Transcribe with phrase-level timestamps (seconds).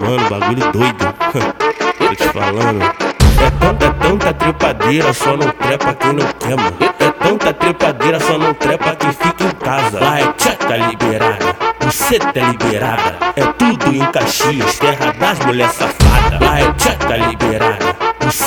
[0.00, 1.14] Mano, bagulho doido.
[1.98, 2.82] Tô te falando.
[2.82, 6.76] É tanta, é tanta trepadeira, só não trepa quem não quer, mano.
[6.98, 10.00] É tanta trepadeira, só não trepa quem fica em casa.
[10.00, 13.18] Lá é tcheca liberada, você tá liberada.
[13.36, 15.74] É tudo em Caxias, terra das mulheres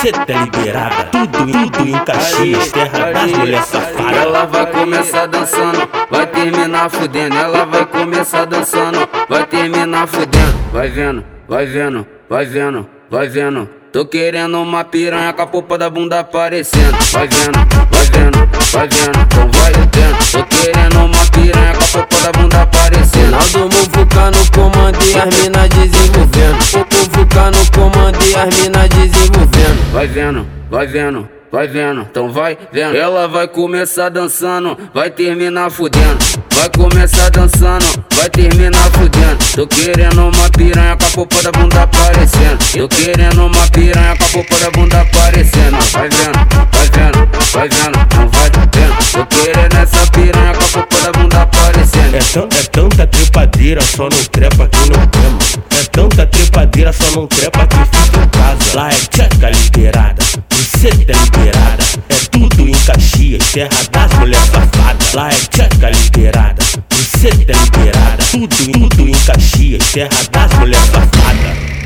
[0.02, 1.04] você tá liberada.
[1.12, 4.18] Tudo, tudo em Caxias, terra das mulheres safadas.
[4.18, 7.36] Ela vai começar dançando, vai terminar fudendo.
[7.36, 10.58] Ela vai começar dançando, vai terminar fudendo.
[10.74, 13.70] Vai vendo, vai vendo, vai vendo, vai vendo.
[13.92, 16.98] Tô querendo uma piranha com a popa da bunda aparecendo.
[17.12, 17.60] Vai vendo,
[17.92, 20.32] vai vendo, vai vendo, então vai vendo.
[20.32, 23.32] Tô querendo uma piranha com a popa da bunda aparecendo.
[23.32, 26.62] Naldo Muvuca no comando e as mina desenvolvendo.
[26.74, 29.51] O Muvuca no comando e as mina desenvolvendo.
[29.92, 31.28] Vai vendo, vai vendo.
[31.52, 32.96] Vai vendo, então vai vendo.
[32.96, 36.18] Ela vai começar dançando, vai terminar fudendo.
[36.56, 37.84] Vai começar dançando,
[38.16, 39.38] vai terminar fudendo.
[39.54, 42.58] Tô querendo uma piranha com a popa da bunda aparecendo.
[42.72, 45.78] Tô querendo uma piranha com a popa da bunda aparecendo.
[45.92, 46.38] Vai vendo,
[46.72, 49.12] vai vendo, vai vendo, então vai vendo.
[49.12, 52.16] Tô querendo essa piranha com a popa da bunda aparecendo.
[52.16, 55.40] É, tão, é tanta trepadeira, só não trepa quem não mano.
[55.72, 58.51] É tanta trepadeira, só não trepa quem fica em casa.
[58.74, 61.84] Lá é tcheca liberada, tá liberada.
[62.08, 65.14] É tudo em Caxias, terra das mulheres safadas.
[65.14, 68.24] Lá é tcheca liberada, tá liberada.
[68.32, 71.81] Tudo, tudo em Caxias, terra das mulheres safadas.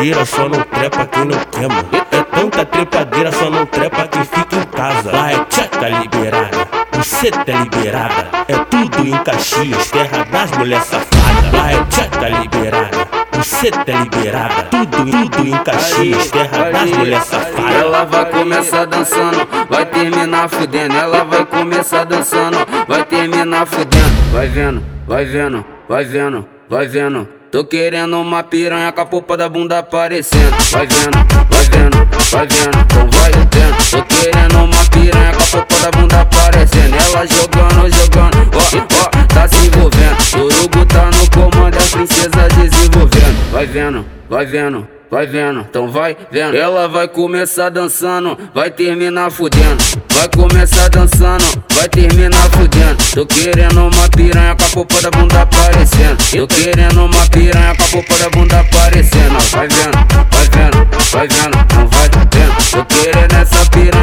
[0.00, 1.88] Trepadeira, só não trepa quem não quer, mano.
[2.10, 5.12] É tanta trepadeira, só não trepa quem fica em casa.
[5.12, 8.30] Lá é tcheca liberada, você tá liberada.
[8.48, 11.52] É tudo em Caxias, terra das mulheres safadas.
[11.52, 14.62] Lá é tcheca liberada, você tá liberada.
[14.70, 17.74] Tudo, tudo em Caxias, terra das mulheres safadas.
[17.74, 20.96] Ela vai começar dançando, vai terminar fudendo.
[20.96, 22.56] Ela vai começar dançando,
[22.88, 24.32] vai terminar fudendo.
[24.32, 27.39] Vai vendo, vai vendo, vai vendo, vai vendo.
[27.50, 30.54] Tô querendo uma piranha com a popa da bunda aparecendo.
[30.70, 31.18] Vai vendo,
[31.50, 31.96] vai vendo,
[32.30, 33.90] vai vendo, então vai vendo.
[33.90, 36.94] Tô querendo uma piranha com a popa da bunda aparecendo.
[36.94, 40.46] Ela jogando, jogando, ó, ó, tá se envolvendo.
[40.46, 43.50] Urugu tá no comando, a princesa desenvolvendo.
[43.50, 44.99] Vai vendo, vai vendo.
[45.10, 46.56] Vai vendo, então vai vendo.
[46.56, 49.82] Ela vai começar dançando, vai terminar fudendo.
[50.14, 51.42] Vai começar dançando,
[51.74, 52.96] vai terminar fudendo.
[53.12, 56.16] Tô querendo uma piranha com a popa da bunda aparecendo.
[56.30, 59.38] Tô querendo uma piranha com a popa da bunda aparecendo.
[59.50, 59.98] Vai vendo,
[60.30, 62.70] vai vendo, vai vendo, então vai vendo.
[62.70, 63.99] Tô querendo essa piranha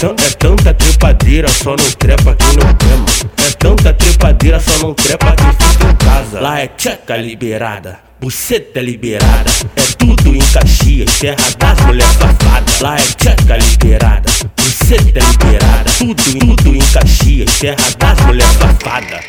[0.00, 3.06] É, tanta trepadeira, só não trepa quem não mano.
[3.36, 6.40] É tanta trepadeira, só não trepa quem fica em casa.
[6.40, 9.50] Lá é tcheca liberada, buceta liberada.
[9.74, 12.80] É tudo em Caxias, terra das mulheres safadas.
[12.80, 15.90] Lá é tcheca liberada, buceta liberada.
[15.98, 19.24] Tudo, tudo em Caxias, terra das mulheres safadas.